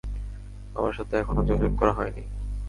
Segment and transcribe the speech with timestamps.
[0.75, 2.23] আমার সাথে এখনও যোগাযোগ করা হয়নি।